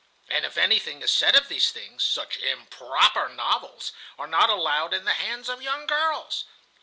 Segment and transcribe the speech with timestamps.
[0.29, 5.05] "And if anything is said of these things, such improper novels are not allowed in
[5.05, 6.45] the hands of young girls.